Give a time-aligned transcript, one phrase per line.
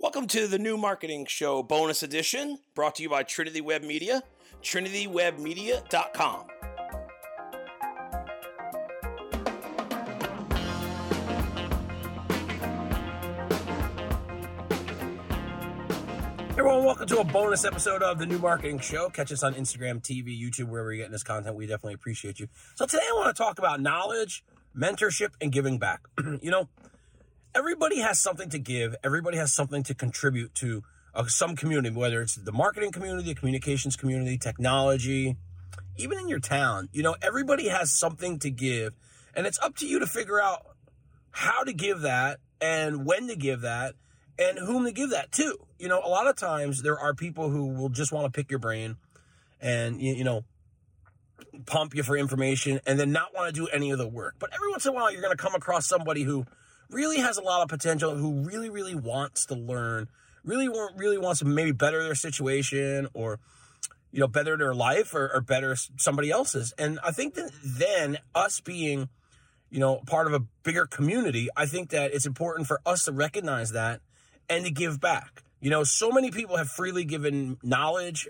[0.00, 4.22] Welcome to the new marketing show bonus edition brought to you by Trinity Web Media,
[4.60, 6.46] trinitywebmedia.com.
[16.50, 19.08] Everyone, welcome to a bonus episode of the new marketing show.
[19.10, 21.54] Catch us on Instagram, TV, YouTube, wherever you're getting this content.
[21.54, 22.48] We definitely appreciate you.
[22.74, 24.44] So today I want to talk about knowledge,
[24.76, 26.02] mentorship, and giving back.
[26.42, 26.68] you know,
[27.54, 28.96] everybody has something to give.
[29.04, 30.82] Everybody has something to contribute to
[31.14, 35.36] uh, some community, whether it's the marketing community, the communications community, technology,
[35.96, 36.88] even in your town.
[36.92, 38.94] You know, everybody has something to give,
[39.34, 40.66] and it's up to you to figure out
[41.30, 43.94] how to give that and when to give that
[44.38, 45.56] and whom to give that to.
[45.78, 48.50] You know, a lot of times there are people who will just want to pick
[48.50, 48.96] your brain
[49.60, 50.44] and, you, you know,
[51.66, 54.34] pump you for information and then not want to do any of the work.
[54.38, 56.46] But every once in a while, you're going to come across somebody who
[56.90, 60.08] really has a lot of potential, who really, really wants to learn,
[60.44, 63.40] really, really wants to maybe better their situation or,
[64.12, 66.72] you know, better their life or, or better somebody else's.
[66.78, 69.08] And I think that then us being,
[69.70, 73.12] you know, part of a bigger community, I think that it's important for us to
[73.12, 74.00] recognize that
[74.48, 75.42] and to give back.
[75.60, 78.28] You know, so many people have freely given knowledge,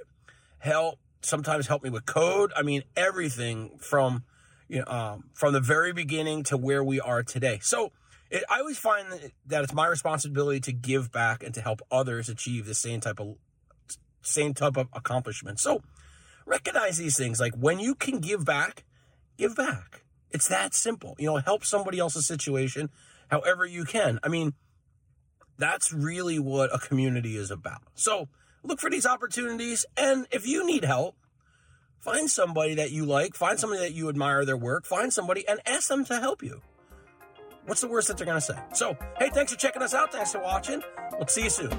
[0.58, 2.52] help, sometimes help me with code.
[2.56, 4.24] I mean, everything from,
[4.68, 7.58] you know, um, from the very beginning to where we are today.
[7.60, 7.92] So
[8.34, 9.06] it, I always find
[9.46, 13.20] that it's my responsibility to give back and to help others achieve the same type
[13.20, 13.36] of,
[14.22, 15.60] same type of accomplishment.
[15.60, 15.82] So
[16.44, 17.38] recognize these things.
[17.38, 18.84] Like when you can give back,
[19.38, 20.02] give back.
[20.32, 21.14] It's that simple.
[21.18, 22.90] You know, help somebody else's situation
[23.30, 24.18] however you can.
[24.24, 24.54] I mean,
[25.56, 27.82] that's really what a community is about.
[27.94, 28.28] So
[28.64, 29.86] look for these opportunities.
[29.96, 31.14] And if you need help,
[32.00, 35.60] find somebody that you like, find somebody that you admire their work, find somebody and
[35.64, 36.62] ask them to help you.
[37.66, 38.58] What's the worst that they're going to say?
[38.74, 40.12] So, hey, thanks for checking us out.
[40.12, 40.82] Thanks for watching.
[41.12, 41.70] We'll see you soon.